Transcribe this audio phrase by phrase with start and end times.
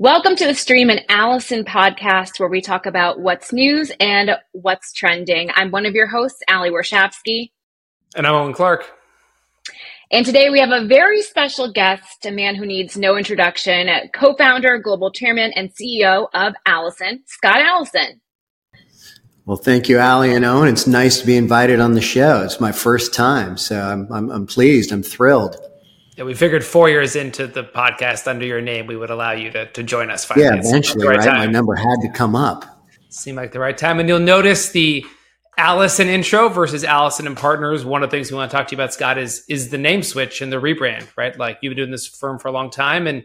[0.00, 4.94] Welcome to the Stream and Allison podcast, where we talk about what's news and what's
[4.94, 5.50] trending.
[5.54, 7.50] I'm one of your hosts, Ali Warshavsky.
[8.16, 8.90] And I'm Owen Clark.
[10.10, 14.34] And today we have a very special guest, a man who needs no introduction, co
[14.36, 18.22] founder, global chairman, and CEO of Allison, Scott Allison.
[19.44, 20.70] Well, thank you, Ali and Owen.
[20.70, 22.42] It's nice to be invited on the show.
[22.42, 24.92] It's my first time, so I'm, I'm, I'm pleased.
[24.92, 25.58] I'm thrilled.
[26.20, 29.50] Yeah, we figured four years into the podcast under your name, we would allow you
[29.52, 30.22] to, to join us.
[30.22, 30.48] Finally.
[30.48, 31.16] Yeah, eventually, right?
[31.16, 31.26] right?
[31.26, 32.66] My number had to come up.
[33.08, 34.00] Seemed like the right time.
[34.00, 35.06] And you'll notice the
[35.56, 37.86] Allison intro versus Allison and Partners.
[37.86, 39.78] One of the things we want to talk to you about, Scott, is is the
[39.78, 41.38] name switch and the rebrand, right?
[41.38, 43.24] Like you've been doing this firm for a long time and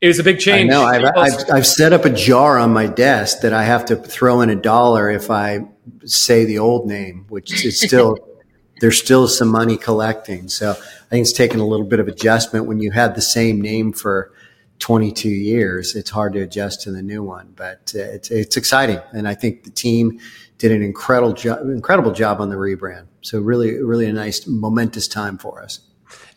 [0.00, 0.70] it was a big change.
[0.70, 3.96] No, I've, I've, I've, set up a jar on my desk that I have to
[3.96, 5.62] throw in a dollar if I
[6.04, 8.16] say the old name, which is still
[8.80, 10.48] there's still some money collecting.
[10.48, 13.60] So I think it's taken a little bit of adjustment when you had the same
[13.60, 14.32] name for
[14.78, 15.96] 22 years.
[15.96, 19.00] It's hard to adjust to the new one, but uh, it's, it's exciting.
[19.12, 20.20] And I think the team
[20.58, 23.06] did an incredible job, incredible job on the rebrand.
[23.22, 25.80] So really, really a nice momentous time for us.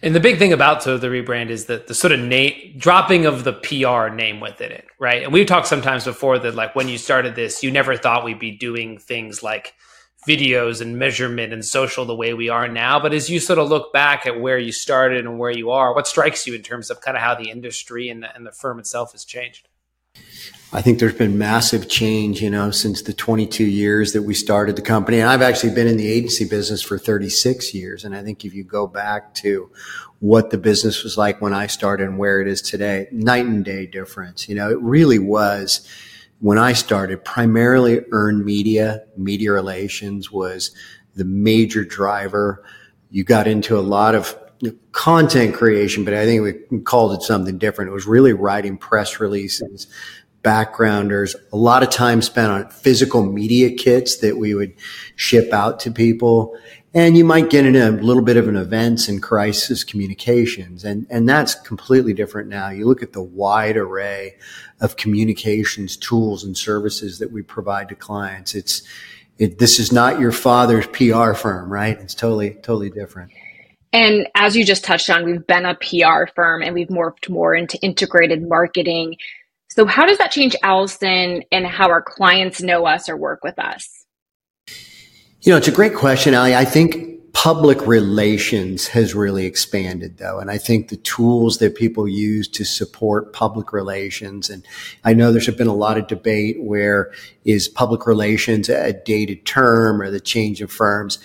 [0.01, 3.43] And the big thing about the rebrand is that the sort of name dropping of
[3.43, 5.23] the PR name within it, right?
[5.23, 8.39] And we've talked sometimes before that like when you started this, you never thought we'd
[8.39, 9.73] be doing things like
[10.29, 12.99] videos and measurement and social the way we are now.
[12.99, 15.95] But as you sort of look back at where you started and where you are,
[15.95, 18.51] what strikes you in terms of kind of how the industry and the, and the
[18.51, 19.67] firm itself has changed?
[20.71, 24.75] I think there's been massive change, you know, since the 22 years that we started
[24.75, 25.19] the company.
[25.19, 28.05] And I've actually been in the agency business for 36 years.
[28.05, 29.71] And I think if you go back to
[30.19, 33.65] what the business was like when I started and where it is today, night and
[33.65, 34.47] day difference.
[34.47, 35.87] You know, it really was
[36.39, 40.71] when I started, primarily earned media, media relations was
[41.15, 42.63] the major driver.
[43.11, 44.37] You got into a lot of
[44.91, 47.91] content creation, but I think we called it something different.
[47.91, 49.87] It was really writing press releases,
[50.41, 54.73] backgrounders, a lot of time spent on physical media kits that we would
[55.15, 56.57] ship out to people.
[56.93, 60.83] And you might get in a little bit of an events and crisis communications.
[60.83, 62.69] And, and that's completely different now.
[62.69, 64.37] You look at the wide array
[64.81, 68.55] of communications tools and services that we provide to clients.
[68.55, 68.81] It's,
[69.37, 71.97] it, this is not your father's PR firm, right?
[71.99, 73.31] It's totally, totally different.
[73.93, 77.55] And as you just touched on, we've been a PR firm and we've morphed more
[77.55, 79.15] into integrated marketing.
[79.69, 83.57] So, how does that change Allison and how our clients know us or work with
[83.59, 83.98] us?
[85.49, 86.55] You know, it's a great question, Ali.
[86.55, 90.37] I think public relations has really expanded though.
[90.37, 94.63] And I think the tools that people use to support public relations, and
[95.03, 97.11] I know there's been a lot of debate where
[97.45, 101.17] is public relations a dated term or the change of firms.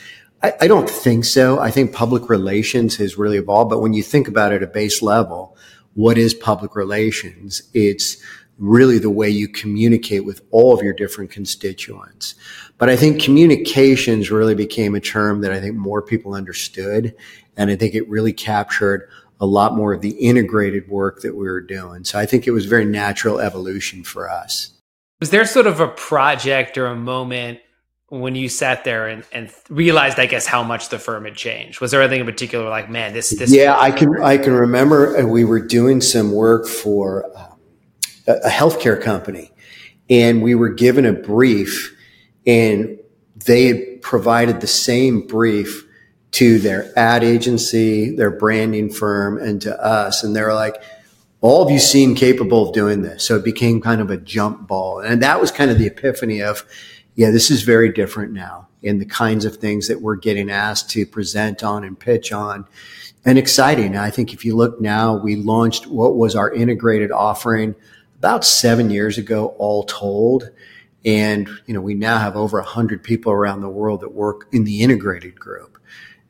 [0.43, 1.59] I, I don't think so.
[1.59, 3.69] I think public relations has really evolved.
[3.69, 5.55] But when you think about it at a base level,
[5.93, 7.61] what is public relations?
[7.75, 8.17] It's
[8.59, 12.35] really the way you communicate with all of your different constituents.
[12.79, 17.15] But I think communications really became a term that I think more people understood.
[17.57, 19.09] And I think it really captured
[19.41, 22.05] a lot more of the integrated work that we were doing.
[22.05, 24.71] So I think it was very natural evolution for us.
[25.21, 27.61] Was there sort of a project or a moment
[28.09, 31.81] when you sat there and, and realized, I guess, how much the firm had changed?
[31.81, 33.53] Was there anything in particular like, man, this, this?
[33.53, 37.54] Yeah, I can, I can remember uh, we were doing some work for uh,
[38.27, 39.53] a healthcare company
[40.09, 41.97] and we were given a brief
[42.47, 42.99] and
[43.45, 45.87] they had provided the same brief
[46.33, 50.25] to their ad agency, their branding firm, and to us.
[50.25, 50.83] And they were like,
[51.41, 53.23] all of you seem capable of doing this.
[53.23, 55.01] So it became kind of a jump ball.
[55.01, 56.65] And that was kind of the epiphany of,
[57.15, 60.91] yeah, this is very different now in the kinds of things that we're getting asked
[60.91, 62.67] to present on and pitch on
[63.25, 63.97] and exciting.
[63.97, 67.75] I think if you look now, we launched what was our integrated offering
[68.25, 70.51] about seven years ago, all told.
[71.05, 74.47] And, you know, we now have over a hundred people around the world that work
[74.51, 75.79] in the integrated group.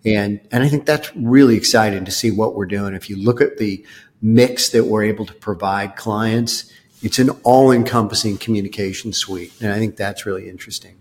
[0.05, 2.95] And, and I think that's really exciting to see what we're doing.
[2.95, 3.87] If you look at the
[4.21, 6.69] mix that we're able to provide clients,
[7.01, 9.53] it's an all encompassing communication suite.
[9.61, 10.97] And I think that's really interesting.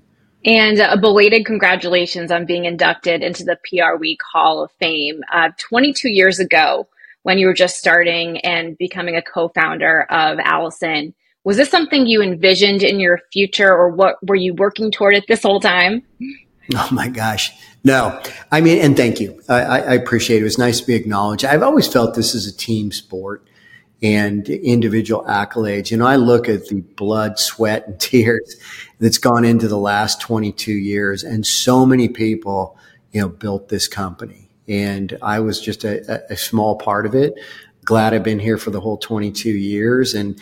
[0.45, 5.21] And a belated congratulations on being inducted into the PR Week Hall of Fame.
[5.33, 6.87] Uh, 22 years ago,
[7.23, 11.13] when you were just starting and becoming a co-founder of Allison.
[11.43, 15.25] Was this something you envisioned in your future or what were you working toward it
[15.27, 16.03] this whole time?
[16.75, 17.51] Oh my gosh.
[17.83, 19.41] No, I mean, and thank you.
[19.49, 20.41] I, I appreciate it.
[20.41, 21.43] It was nice to be acknowledged.
[21.43, 23.45] I've always felt this is a team sport
[24.01, 25.91] and individual accolades.
[25.91, 28.55] You know, I look at the blood, sweat, and tears
[28.99, 32.77] that's gone into the last 22 years, and so many people,
[33.11, 37.33] you know, built this company and I was just a, a small part of it.
[37.85, 40.13] Glad I've been here for the whole 22 years.
[40.13, 40.39] And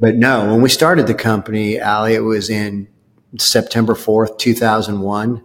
[0.00, 2.88] but no, when we started the company, Ali, it was in
[3.38, 5.42] September 4th, 2001,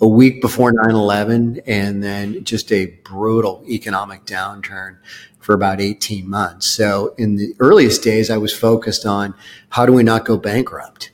[0.00, 4.98] a week before 9 11, and then just a brutal economic downturn
[5.38, 6.66] for about 18 months.
[6.66, 9.34] So in the earliest days, I was focused on
[9.70, 11.10] how do we not go bankrupt?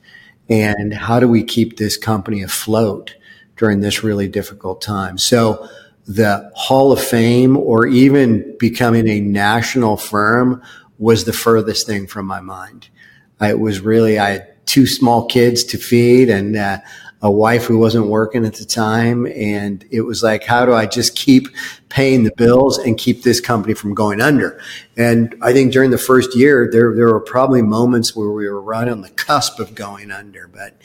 [0.49, 3.15] And how do we keep this company afloat
[3.55, 5.17] during this really difficult time?
[5.17, 5.67] So
[6.09, 10.59] the Hall of Fame or even becoming a national firm
[10.97, 12.89] was the furthest thing from my mind.
[13.39, 16.79] It was really, I had two small kids to feed and uh,
[17.21, 19.27] a wife who wasn't working at the time.
[19.27, 21.47] And it was like, how do I just keep
[21.89, 24.59] paying the bills and keep this company from going under?
[24.97, 28.61] And I think during the first year, there, there were probably moments where we were
[28.61, 30.75] right on the cusp of going under, but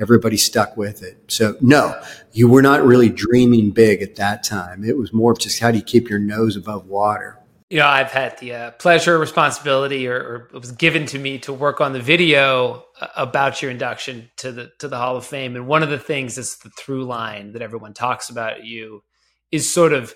[0.00, 1.18] everybody stuck with it.
[1.28, 2.00] So no,
[2.32, 4.84] you were not really dreaming big at that time.
[4.84, 7.40] It was more just how do you keep your nose above water?
[7.70, 11.38] you know, I've had the uh, pleasure, responsibility, or, or, it was given to me
[11.40, 15.24] to work on the video uh, about your induction to the to the Hall of
[15.24, 15.54] Fame.
[15.54, 19.04] And one of the things that's the through line that everyone talks about you
[19.52, 20.12] is sort of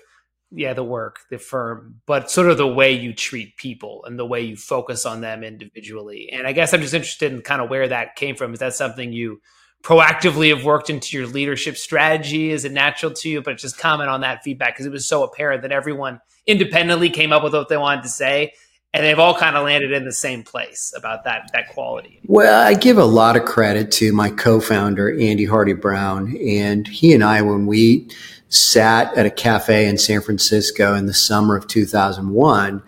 [0.51, 4.25] yeah the work, the firm, but sort of the way you treat people and the
[4.25, 6.29] way you focus on them individually.
[6.33, 8.51] And I guess I'm just interested in kind of where that came from.
[8.51, 9.39] Is that something you
[9.85, 12.49] proactively have worked into your leadership strategy?
[12.49, 13.41] Is it natural to you?
[13.41, 17.31] But just comment on that feedback because it was so apparent that everyone independently came
[17.31, 18.53] up with what they wanted to say
[18.95, 22.21] and they've all kind of landed in the same place about that that quality.
[22.27, 27.21] Well, I give a lot of credit to my co-founder Andy Hardie-Brown, and he and
[27.21, 28.07] I, when we
[28.47, 32.81] sat at a cafe in San Francisco in the summer of 2001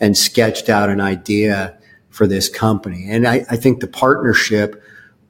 [0.00, 1.78] and sketched out an idea
[2.10, 4.82] for this company, and I, I think the partnership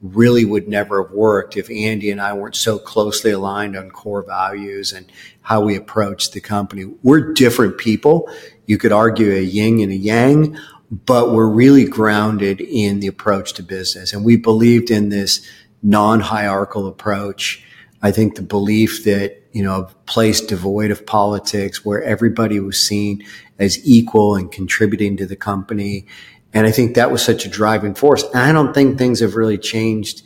[0.05, 4.23] really would never have worked if Andy and I weren't so closely aligned on core
[4.23, 5.11] values and
[5.41, 6.85] how we approach the company.
[7.03, 8.29] We're different people.
[8.67, 10.59] You could argue a yin and a yang,
[10.91, 14.13] but we're really grounded in the approach to business.
[14.13, 15.41] And we believed in this
[15.83, 17.65] non-hierarchical approach.
[18.03, 22.79] I think the belief that, you know, a place devoid of politics where everybody was
[22.79, 23.25] seen
[23.59, 26.07] as equal and contributing to the company
[26.55, 28.25] and I think that was such a driving force.
[28.33, 30.23] I don't think things have really changed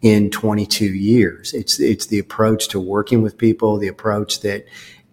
[0.00, 1.52] in 22 years.
[1.52, 4.64] It's, it's the approach to working with people, the approach that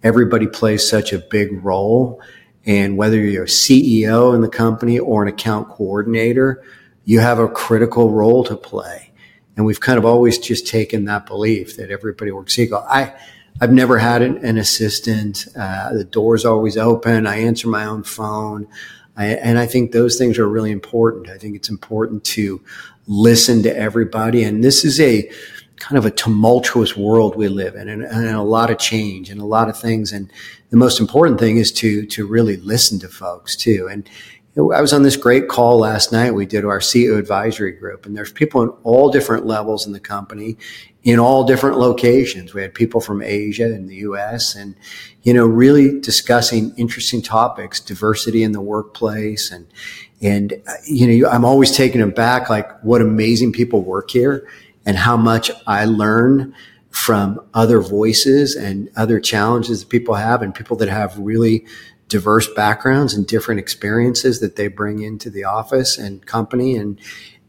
[0.03, 2.21] everybody plays such a big role.
[2.65, 6.63] And whether you're a CEO in the company or an account coordinator,
[7.03, 9.11] you have a critical role to play.
[9.57, 12.85] And we've kind of always just taken that belief that everybody works equal.
[12.89, 13.13] I,
[13.59, 15.45] I've never had an, an assistant.
[15.57, 17.27] Uh, the door's always open.
[17.27, 18.67] I answer my own phone.
[19.15, 21.29] I, and I think those things are really important.
[21.29, 22.61] I think it's important to
[23.07, 24.43] listen to everybody.
[24.43, 25.29] And this is a
[25.77, 29.41] kind of a tumultuous world we live in and, and, a lot of change and
[29.41, 30.13] a lot of things.
[30.13, 30.31] And
[30.69, 33.87] the most important thing is to, to really listen to folks too.
[33.91, 34.09] And
[34.55, 36.35] I was on this great call last night.
[36.35, 39.99] We did our CEO advisory group and there's people in all different levels in the
[39.99, 40.57] company
[41.03, 42.53] in all different locations.
[42.53, 44.75] We had people from Asia and the US and,
[45.23, 49.51] you know, really discussing interesting topics, diversity in the workplace.
[49.51, 49.67] And,
[50.21, 54.47] and, uh, you know, I'm always taken aback, like what amazing people work here
[54.85, 56.55] and how much I learn
[56.89, 61.65] from other voices and other challenges that people have and people that have really
[62.07, 66.75] diverse backgrounds and different experiences that they bring into the office and company.
[66.75, 66.99] And,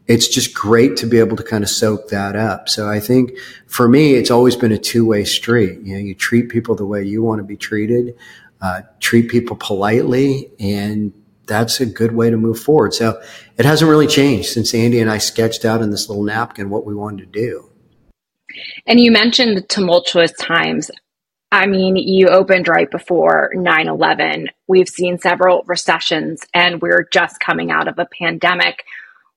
[0.07, 2.69] it's just great to be able to kind of soak that up.
[2.69, 3.31] So I think
[3.67, 5.79] for me, it's always been a two way street.
[5.81, 8.15] You know, you treat people the way you want to be treated,
[8.61, 11.11] uh, treat people politely, and
[11.47, 12.93] that's a good way to move forward.
[12.93, 13.21] So
[13.57, 16.85] it hasn't really changed since Andy and I sketched out in this little napkin what
[16.85, 17.69] we wanted to do.
[18.87, 20.89] And you mentioned the tumultuous times.
[21.51, 24.49] I mean, you opened right before 9 11.
[24.67, 28.83] We've seen several recessions, and we're just coming out of a pandemic.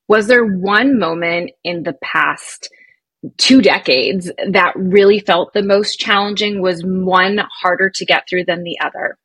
[0.07, 2.69] Was there one moment in the past
[3.37, 6.61] two decades that really felt the most challenging?
[6.61, 9.17] Was one harder to get through than the other?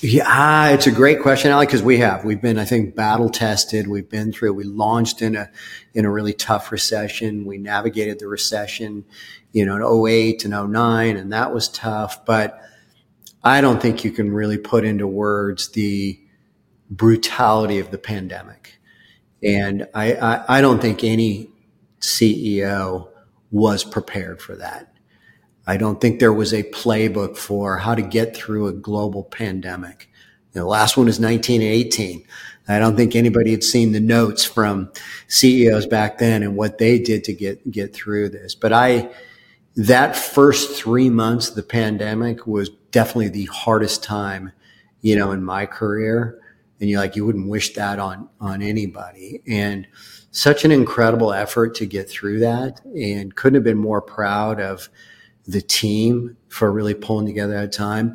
[0.00, 2.24] Yeah, ah, it's a great question, Ali, because we have.
[2.24, 3.86] We've been, I think, battle tested.
[3.86, 5.50] We've been through, we launched in a,
[5.94, 7.44] in a really tough recession.
[7.44, 9.04] We navigated the recession,
[9.52, 12.24] you know, in 08 and 09, and that was tough.
[12.24, 12.60] But
[13.44, 16.18] I don't think you can really put into words the
[16.90, 18.78] brutality of the pandemic.
[19.42, 21.48] And I, I, I don't think any
[22.00, 23.08] CEO
[23.50, 24.91] was prepared for that.
[25.66, 30.08] I don't think there was a playbook for how to get through a global pandemic.
[30.52, 32.24] The last one was 1918.
[32.68, 34.92] I don't think anybody had seen the notes from
[35.28, 38.54] CEOs back then and what they did to get, get through this.
[38.54, 39.10] But I,
[39.76, 44.52] that first three months of the pandemic was definitely the hardest time,
[45.00, 46.42] you know, in my career
[46.82, 49.40] and you like you wouldn't wish that on on anybody.
[49.46, 49.86] And
[50.32, 54.88] such an incredible effort to get through that, and couldn't have been more proud of
[55.46, 58.12] the team for really pulling together at a time.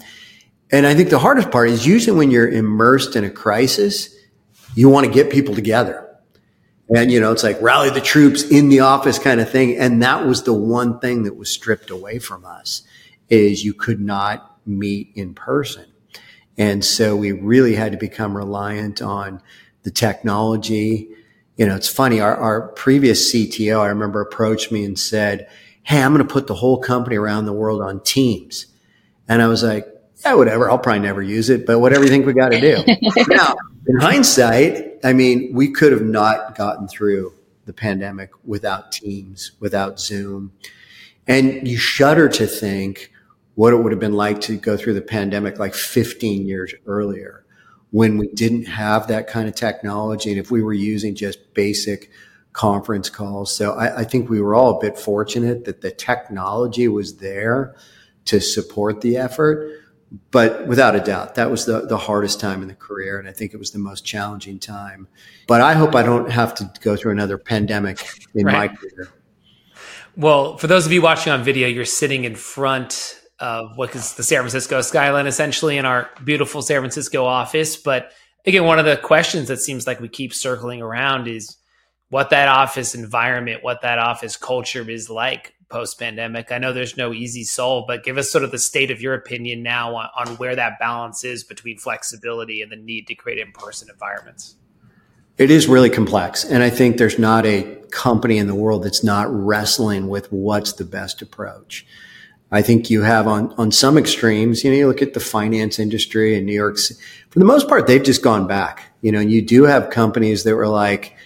[0.71, 4.13] And I think the hardest part is usually when you're immersed in a crisis,
[4.75, 6.03] you want to get people together.
[6.89, 9.77] And, you know, it's like rally the troops in the office kind of thing.
[9.77, 12.83] And that was the one thing that was stripped away from us
[13.29, 15.85] is you could not meet in person.
[16.57, 19.41] And so we really had to become reliant on
[19.83, 21.09] the technology.
[21.57, 22.19] You know, it's funny.
[22.19, 25.49] Our, our previous CTO, I remember approached me and said,
[25.87, 28.65] Hey, I'm going to put the whole company around the world on teams.
[29.29, 29.87] And I was like,
[30.25, 30.69] yeah, whatever.
[30.69, 32.83] I'll probably never use it, but whatever you think we got to do.
[33.29, 33.55] now,
[33.87, 37.33] in hindsight, I mean, we could have not gotten through
[37.67, 40.51] the pandemic without Teams, without Zoom.
[41.25, 43.13] And you shudder to think
[43.55, 47.45] what it would have been like to go through the pandemic like 15 years earlier
[47.91, 52.11] when we didn't have that kind of technology and if we were using just basic
[52.57, 53.55] conference calls.
[53.55, 57.75] So I, I think we were all a bit fortunate that the technology was there
[58.25, 59.71] to support the effort
[60.31, 63.19] but without a doubt, that was the, the hardest time in the career.
[63.19, 65.07] And I think it was the most challenging time.
[65.47, 68.71] But I hope I don't have to go through another pandemic in right.
[68.71, 69.09] my career.
[70.15, 74.13] Well, for those of you watching on video, you're sitting in front of what is
[74.13, 77.77] the San Francisco skyline, essentially in our beautiful San Francisco office.
[77.77, 78.11] But
[78.45, 81.57] again, one of the questions that seems like we keep circling around is
[82.09, 86.51] what that office environment, what that office culture is like post pandemic?
[86.51, 89.13] I know there's no easy solve, but give us sort of the state of your
[89.13, 93.39] opinion now on, on where that balance is between flexibility and the need to create
[93.39, 94.55] in person environments.
[95.37, 96.43] It is really complex.
[96.45, 100.73] And I think there's not a company in the world that's not wrestling with what's
[100.73, 101.85] the best approach.
[102.49, 105.79] I think you have on, on some extremes, you know, you look at the finance
[105.79, 106.77] industry in New York,
[107.29, 110.55] for the most part, they've just gone back, you know, you do have companies that
[110.55, 111.16] were like,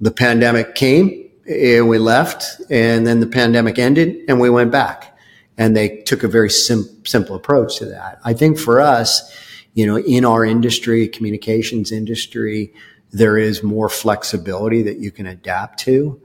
[0.00, 5.16] the pandemic came, and we left and then the pandemic ended and we went back.
[5.56, 8.18] And they took a very sim- simple approach to that.
[8.24, 9.30] I think for us
[9.74, 12.72] you know in our industry communications industry
[13.10, 16.20] there is more flexibility that you can adapt to.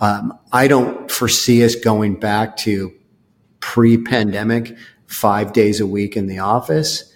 [0.00, 2.92] Um, i don't foresee us going back to
[3.60, 4.76] pre-pandemic
[5.06, 7.14] five days a week in the office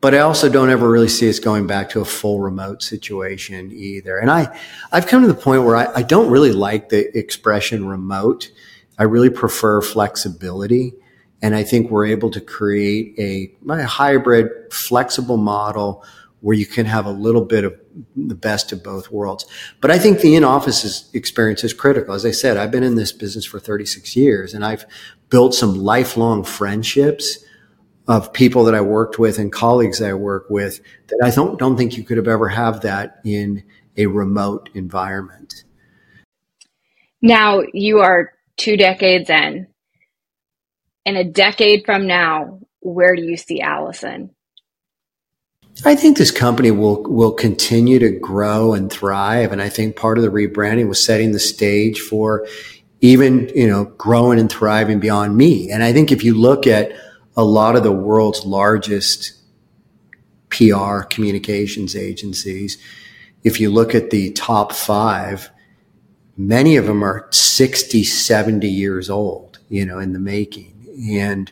[0.00, 3.72] but I also don't ever really see us going back to a full remote situation
[3.72, 4.18] either.
[4.18, 4.56] And I,
[4.92, 8.50] I've come to the point where I, I don't really like the expression remote.
[8.98, 10.94] I really prefer flexibility.
[11.42, 16.04] And I think we're able to create a, a hybrid, flexible model
[16.40, 17.74] where you can have a little bit of
[18.14, 19.44] the best of both worlds.
[19.80, 22.14] But I think the in-office experience is critical.
[22.14, 24.86] As I said, I've been in this business for 36 years and I've
[25.30, 27.44] built some lifelong friendships
[28.08, 31.58] of people that I worked with and colleagues that I work with that I don't,
[31.58, 33.62] don't think you could have ever have that in
[33.96, 35.64] a remote environment.
[37.20, 39.66] Now you are two decades in.
[41.04, 44.30] In a decade from now, where do you see Allison?
[45.84, 50.18] I think this company will will continue to grow and thrive, and I think part
[50.18, 52.46] of the rebranding was setting the stage for
[53.00, 55.70] even you know growing and thriving beyond me.
[55.70, 56.92] And I think if you look at
[57.38, 59.32] a lot of the world's largest
[60.50, 62.78] PR communications agencies,
[63.44, 65.48] if you look at the top five,
[66.36, 70.74] many of them are 60, 70 years old, you know, in the making.
[71.12, 71.50] And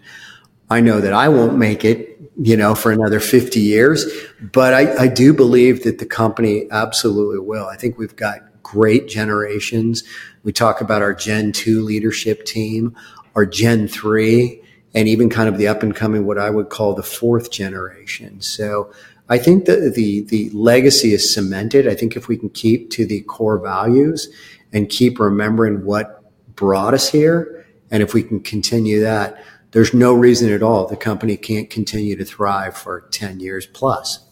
[0.69, 4.05] I know that I won't make it, you know, for another 50 years,
[4.40, 7.66] but I, I do believe that the company absolutely will.
[7.66, 10.02] I think we've got great generations.
[10.43, 12.97] We talk about our Gen 2 leadership team,
[13.37, 14.62] our Gen 3
[14.97, 18.41] and even kind of the up and coming, what I would call the fourth generation.
[18.41, 18.91] So
[19.29, 21.87] I think that the, the legacy is cemented.
[21.87, 24.29] I think if we can keep to the core values
[24.73, 26.25] and keep remembering what
[26.57, 30.97] brought us here, and if we can continue that, there's no reason at all the
[30.97, 34.26] company can't continue to thrive for 10 years plus.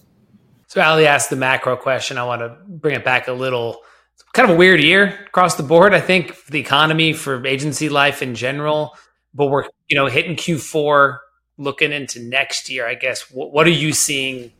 [0.68, 2.16] So Ali asked the macro question.
[2.16, 3.82] I want to bring it back a little.
[4.14, 5.92] It's kind of a weird year across the board.
[5.92, 8.96] I think for the economy, for agency life in general
[9.34, 11.18] but we're you know hitting Q4,
[11.58, 12.86] looking into next year.
[12.86, 14.52] I guess what, what are you seeing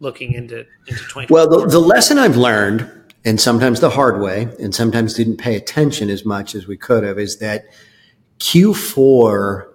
[0.00, 1.32] looking into into twenty?
[1.32, 2.90] Well, the, the lesson I've learned,
[3.24, 7.04] and sometimes the hard way, and sometimes didn't pay attention as much as we could
[7.04, 7.66] have, is that
[8.38, 9.66] Q4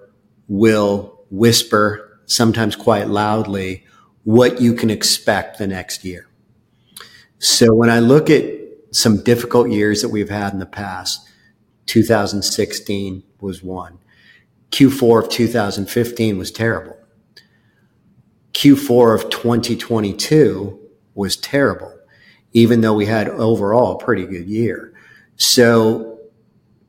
[0.47, 3.85] will whisper, sometimes quite loudly,
[4.23, 6.27] what you can expect the next year.
[7.39, 8.45] So when I look at
[8.91, 11.27] some difficult years that we've had in the past,
[11.87, 13.99] 2016 was one.
[14.73, 16.97] Q4 of 2015 was terrible.
[18.53, 20.79] Q4 of 2022
[21.13, 21.93] was terrible,
[22.53, 24.91] even though we had overall a pretty good year.
[25.35, 26.19] So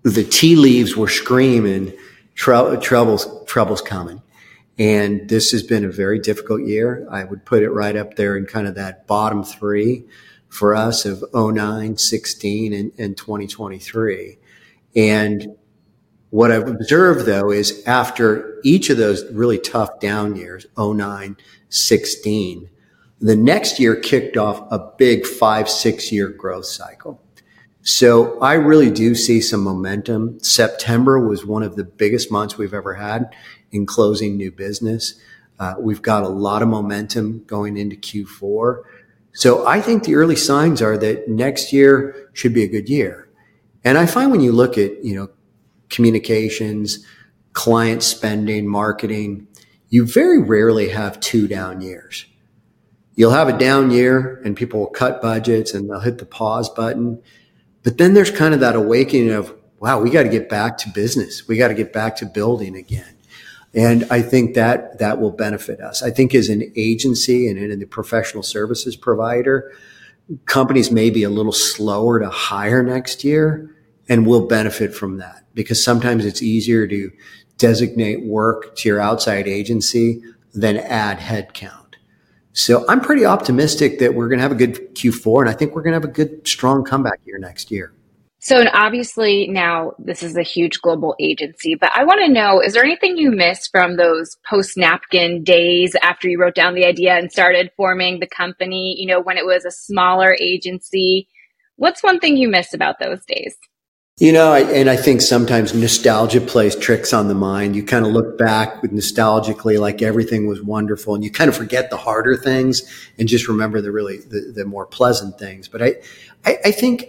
[0.02, 1.92] the tea leaves were screaming,
[2.34, 4.22] troubles, troubles coming.
[4.78, 7.06] And this has been a very difficult year.
[7.10, 10.04] I would put it right up there in kind of that bottom three
[10.48, 14.38] for us of 09, 16, and, and 2023.
[14.96, 15.56] And
[16.34, 21.36] what I've observed though is after each of those really tough down years, 09,
[21.68, 22.70] 16,
[23.20, 27.22] the next year kicked off a big five, six year growth cycle.
[27.82, 30.40] So I really do see some momentum.
[30.40, 33.32] September was one of the biggest months we've ever had
[33.70, 35.14] in closing new business.
[35.60, 38.82] Uh, we've got a lot of momentum going into Q4.
[39.34, 43.28] So I think the early signs are that next year should be a good year.
[43.84, 45.28] And I find when you look at, you know,
[45.90, 47.04] communications,
[47.52, 49.46] client spending, marketing,
[49.88, 52.26] you very rarely have two down years.
[53.14, 56.68] You'll have a down year and people will cut budgets and they'll hit the pause
[56.68, 57.22] button.
[57.84, 60.90] But then there's kind of that awakening of, wow, we got to get back to
[60.90, 61.46] business.
[61.46, 63.16] We got to get back to building again.
[63.72, 66.02] And I think that that will benefit us.
[66.02, 69.72] I think as an agency and in the professional services provider,
[70.46, 73.73] companies may be a little slower to hire next year
[74.08, 77.10] and we'll benefit from that because sometimes it's easier to
[77.58, 81.94] designate work to your outside agency than add headcount.
[82.52, 85.74] So I'm pretty optimistic that we're going to have a good Q4 and I think
[85.74, 87.92] we're going to have a good strong comeback year next year.
[88.38, 92.60] So, and obviously now this is a huge global agency, but I want to know
[92.60, 96.84] is there anything you miss from those post napkin days after you wrote down the
[96.84, 101.26] idea and started forming the company, you know, when it was a smaller agency?
[101.76, 103.56] What's one thing you miss about those days?
[104.18, 107.74] You know, I, and I think sometimes nostalgia plays tricks on the mind.
[107.74, 111.56] You kind of look back with nostalgically like everything was wonderful and you kind of
[111.56, 112.84] forget the harder things
[113.18, 115.66] and just remember the really, the, the more pleasant things.
[115.66, 115.94] But I,
[116.44, 117.08] I, I think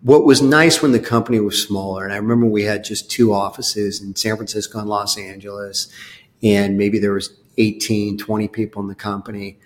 [0.00, 3.34] what was nice when the company was smaller, and I remember we had just two
[3.34, 5.92] offices in San Francisco and Los Angeles,
[6.42, 9.58] and maybe there was 18, 20 people in the company.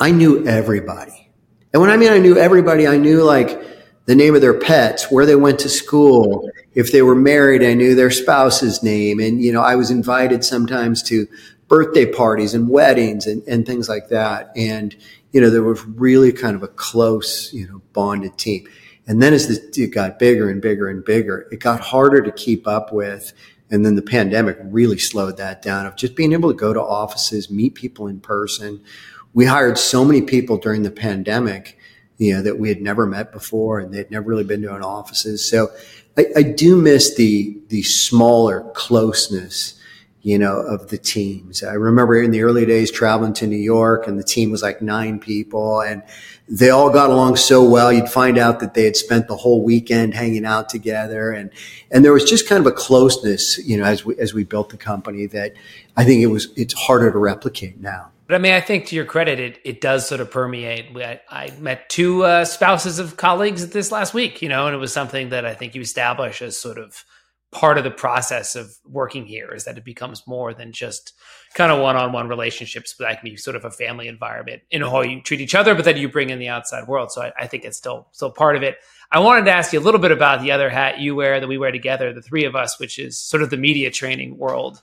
[0.00, 1.30] I knew everybody.
[1.72, 3.75] And when I mean I knew everybody, I knew like
[4.06, 6.48] the name of their pets, where they went to school.
[6.74, 9.20] If they were married, I knew their spouse's name.
[9.20, 11.26] And, you know, I was invited sometimes to
[11.68, 14.52] birthday parties and weddings and, and things like that.
[14.56, 14.96] And,
[15.32, 18.68] you know, there was really kind of a close, you know, bonded team.
[19.08, 22.32] And then as the, it got bigger and bigger and bigger, it got harder to
[22.32, 23.32] keep up with.
[23.70, 26.80] And then the pandemic really slowed that down of just being able to go to
[26.80, 28.80] offices, meet people in person.
[29.34, 31.78] We hired so many people during the pandemic,
[32.18, 34.82] you know, that we had never met before and they'd never really been to an
[34.82, 35.48] offices.
[35.48, 35.68] So
[36.16, 39.76] I, I do miss the, the smaller closeness
[40.26, 41.62] you know, of the teams.
[41.62, 44.82] I remember in the early days traveling to New York and the team was like
[44.82, 46.02] nine people and
[46.48, 47.92] they all got along so well.
[47.92, 51.52] You'd find out that they had spent the whole weekend hanging out together and,
[51.92, 54.70] and there was just kind of a closeness, you know, as we, as we built
[54.70, 55.54] the company that
[55.96, 58.10] I think it was, it's harder to replicate now.
[58.26, 60.96] But I mean, I think to your credit, it, it does sort of permeate.
[60.96, 64.78] I, I met two uh, spouses of colleagues this last week, you know, and it
[64.78, 67.04] was something that I think you establish as sort of
[67.52, 71.12] part of the process of working here is that it becomes more than just
[71.54, 75.00] kind of one-on-one relationships but that can be sort of a family environment in how
[75.00, 77.10] you treat each other but then you bring in the outside world.
[77.12, 78.76] So I, I, think it's still still part of it.
[79.10, 81.46] I wanted to ask you a little bit about the other hat you wear that
[81.46, 84.82] we wear together the three of us which is sort of the media training world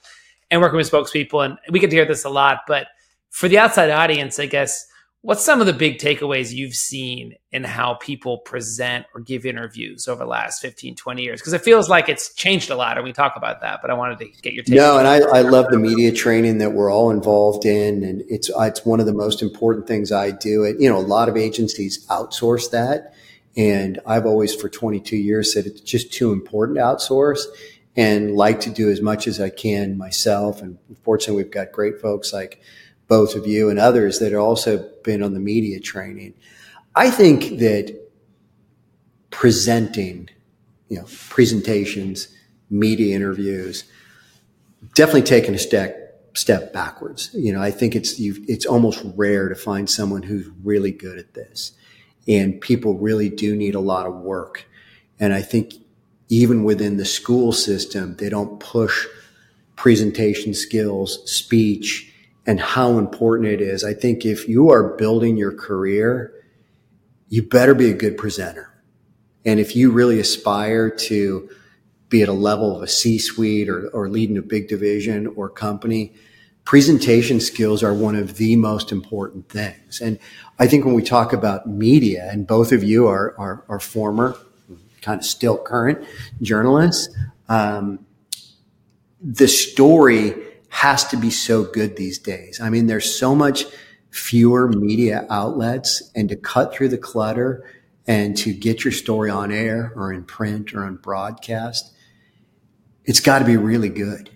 [0.50, 1.46] and working with spokespeople.
[1.46, 2.88] And we get to hear this a lot but
[3.34, 4.88] for the outside audience i guess
[5.24, 10.06] What's some of the big takeaways you've seen in how people present or give interviews
[10.10, 11.40] over the last 15, 20 years?
[11.40, 13.94] Because it feels like it's changed a lot, and we talk about that, but I
[13.94, 14.76] wanted to get your take.
[14.76, 18.52] No, and I, I love the media training that we're all involved in, and it's
[18.54, 20.66] it's one of the most important things I do.
[20.66, 23.14] And you know, a lot of agencies outsource that,
[23.56, 27.46] and I've always, for 22 years, said it's just too important to outsource,
[27.96, 30.62] and like to do as much as I can myself.
[30.62, 32.60] And fortunately, we've got great folks like
[33.08, 36.34] both of you and others that have also been on the media training.
[36.96, 38.00] I think that
[39.30, 40.30] presenting,
[40.90, 42.28] you know, presentations,
[42.70, 43.84] media interviews,
[44.96, 46.00] definitely taking a step
[46.36, 47.30] step backwards.
[47.34, 51.34] You know, I think it's it's almost rare to find someone who's really good at
[51.34, 51.74] this,
[52.28, 54.66] and people really do need a lot of work.
[55.20, 55.74] And I think
[56.30, 59.06] even within the school system, they don't push
[59.76, 62.13] presentation skills, speech,
[62.46, 63.84] and how important it is.
[63.84, 66.34] I think if you are building your career,
[67.30, 68.70] you better be a good presenter.
[69.46, 71.50] And if you really aspire to
[72.10, 75.50] be at a level of a C suite or, or leading a big division or
[75.50, 76.14] company,
[76.66, 80.00] presentation skills are one of the most important things.
[80.00, 80.20] And
[80.60, 84.38] I think when we talk about media, and both of you are, are, are former,
[85.02, 86.06] kind of still current
[86.42, 87.14] journalists,
[87.50, 88.06] um,
[89.22, 90.36] the story
[90.74, 92.60] has to be so good these days.
[92.60, 93.66] I mean, there's so much
[94.10, 97.64] fewer media outlets and to cut through the clutter
[98.08, 101.94] and to get your story on air or in print or on broadcast,
[103.06, 104.32] it's got to be really good.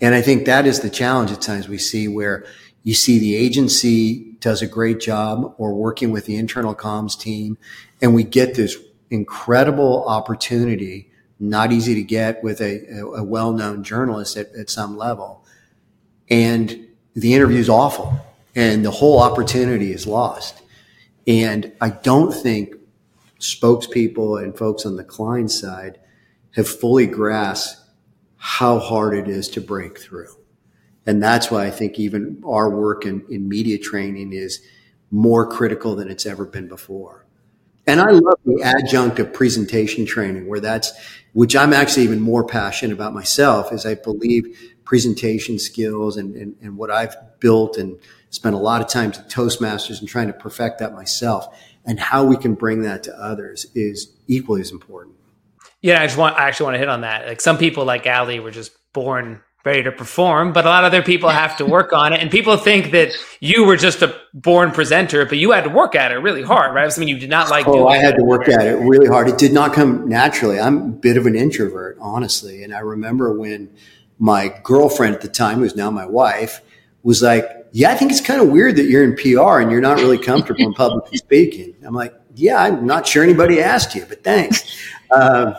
[0.00, 2.44] And I think that is the challenge at times we see where
[2.82, 7.56] you see the agency does a great job or working with the internal comms team
[8.00, 8.76] and we get this
[9.10, 15.41] incredible opportunity, not easy to get with a, a well-known journalist at, at some level.
[16.32, 18.18] And the interview is awful
[18.54, 20.62] and the whole opportunity is lost.
[21.26, 22.74] And I don't think
[23.38, 26.00] spokespeople and folks on the client side
[26.52, 27.82] have fully grasped
[28.38, 30.34] how hard it is to break through.
[31.04, 34.62] And that's why I think even our work in, in media training is
[35.10, 37.26] more critical than it's ever been before.
[37.86, 40.92] And I love the adjunct of presentation training where that's,
[41.34, 46.54] which I'm actually even more passionate about myself is I believe presentation skills and, and,
[46.60, 50.34] and what I've built and spent a lot of time to Toastmasters and trying to
[50.34, 55.14] perfect that myself and how we can bring that to others is equally as important.
[55.80, 57.26] Yeah, I just want I actually want to hit on that.
[57.26, 60.88] Like some people like Ali were just born ready to perform, but a lot of
[60.92, 62.20] other people have to work on it.
[62.20, 65.94] And people think that you were just a born presenter, but you had to work
[65.94, 66.98] at it really hard, right?
[66.98, 67.66] Mean, you did not like.
[67.66, 69.30] Oh, I had to work at it really hard.
[69.30, 70.60] It did not come naturally.
[70.60, 72.62] I'm a bit of an introvert, honestly.
[72.62, 73.70] And I remember when
[74.18, 76.60] my girlfriend at the time, who's now my wife,
[77.02, 79.80] was like, "Yeah, I think it's kind of weird that you're in PR and you're
[79.80, 84.04] not really comfortable in public speaking." I'm like, "Yeah, I'm not sure anybody asked you,
[84.08, 84.64] but thanks."
[85.10, 85.54] Um,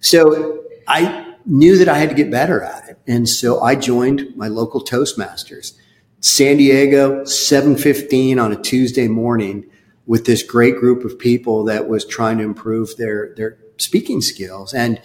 [0.00, 2.98] so I knew that I had to get better at it.
[3.06, 5.72] And so I joined my local Toastmasters.
[6.20, 9.66] San Diego, 715 on a Tuesday morning
[10.06, 14.74] with this great group of people that was trying to improve their, their speaking skills.
[14.74, 15.00] And,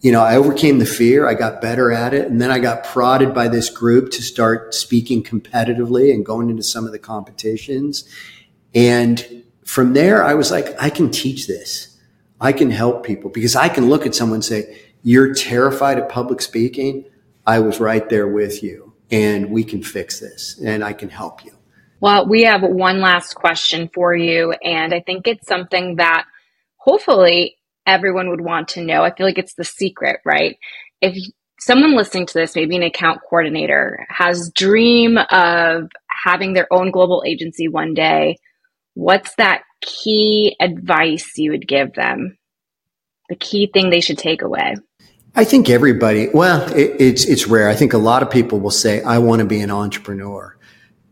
[0.00, 1.28] you know, I overcame the fear.
[1.28, 2.26] I got better at it.
[2.26, 6.62] And then I got prodded by this group to start speaking competitively and going into
[6.62, 8.08] some of the competitions.
[8.74, 11.98] And from there, I was like, I can teach this.
[12.40, 16.08] I can help people because I can look at someone and say, you're terrified of
[16.08, 17.04] public speaking.
[17.46, 21.44] I was right there with you and we can fix this and I can help
[21.44, 21.52] you.
[22.00, 24.52] Well, we have one last question for you.
[24.64, 26.24] And I think it's something that
[26.76, 29.02] hopefully everyone would want to know.
[29.02, 30.56] I feel like it's the secret, right?
[31.00, 31.16] If
[31.58, 35.88] someone listening to this, maybe an account coordinator, has dream of
[36.24, 38.36] having their own global agency one day,
[38.94, 42.36] what's that key advice you would give them?
[43.28, 44.76] The key thing they should take away?
[45.34, 47.68] I think everybody, well, it, it's, it's rare.
[47.68, 50.56] I think a lot of people will say, I want to be an entrepreneur.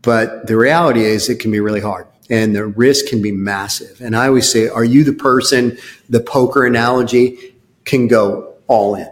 [0.01, 4.01] But the reality is it can be really hard and the risk can be massive.
[4.01, 5.77] And I always say, are you the person,
[6.09, 9.09] the poker analogy can go all in?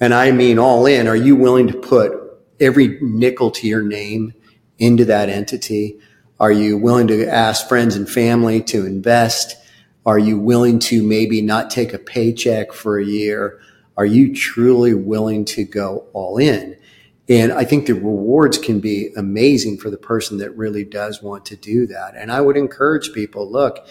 [0.00, 1.06] And I mean all in.
[1.06, 2.12] Are you willing to put
[2.58, 4.34] every nickel to your name
[4.78, 5.98] into that entity?
[6.40, 9.56] Are you willing to ask friends and family to invest?
[10.06, 13.60] Are you willing to maybe not take a paycheck for a year?
[13.96, 16.76] Are you truly willing to go all in?
[17.30, 21.46] And I think the rewards can be amazing for the person that really does want
[21.46, 22.16] to do that.
[22.16, 23.86] And I would encourage people, look,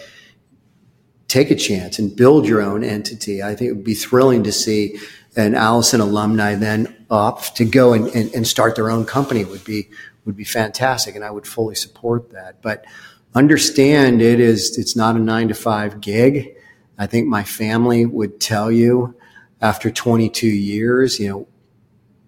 [1.26, 3.42] take a chance and build your own entity.
[3.42, 4.98] I think it would be thrilling to see
[5.36, 9.64] an Allison alumni then up to go and, and, and start their own company would
[9.64, 9.88] be
[10.26, 12.60] would be fantastic, and I would fully support that.
[12.60, 12.84] But
[13.34, 16.54] understand it is it's not a nine to five gig.
[16.98, 19.14] I think my family would tell you
[19.62, 21.48] after 22 years, you know,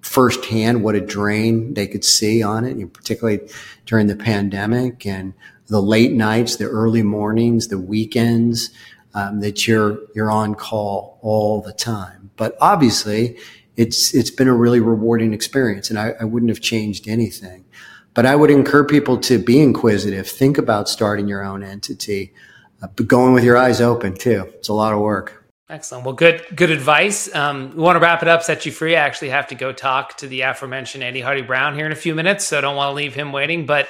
[0.03, 3.41] firsthand what a drain they could see on it, you know, particularly
[3.87, 5.33] during the pandemic and
[5.69, 8.71] the late nights, the early mornings, the weekends,
[9.15, 12.31] um, that you're you're on call all the time.
[12.37, 13.39] But obviously,
[13.77, 17.65] it's it's been a really rewarding experience, and I, I wouldn't have changed anything.
[18.15, 22.35] But I would encourage people to be inquisitive, think about starting your own entity,
[22.83, 24.51] uh, but going with your eyes open too.
[24.55, 25.42] It's a lot of work.
[25.73, 26.05] Excellent.
[26.05, 27.35] Well, good good advice.
[27.35, 28.95] Um, we want to wrap it up, set you free.
[28.95, 32.15] I actually have to go talk to the aforementioned Andy Hardie-Brown here in a few
[32.15, 33.65] minutes, so I don't want to leave him waiting.
[33.65, 33.89] But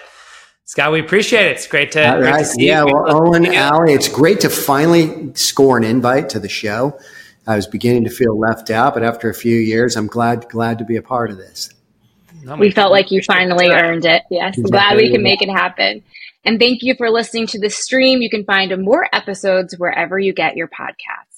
[0.65, 1.57] Scott, we appreciate it.
[1.57, 2.95] It's great to, great to see yeah, you.
[2.95, 6.97] well, Owen, Ali, it's great to finally score an invite to the show.
[7.49, 10.79] I was beginning to feel left out, but after a few years, I'm glad glad
[10.79, 11.69] to be a part of this.
[12.45, 14.23] No, we felt like you finally earned it.
[14.31, 14.71] Yes, exactly.
[14.71, 16.05] glad we can make it happen.
[16.45, 18.23] And thank you for listening to the stream.
[18.23, 21.32] You can find more episodes wherever you get your podcasts.